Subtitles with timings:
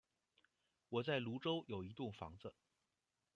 [0.89, 2.55] 我在芦洲有一栋房子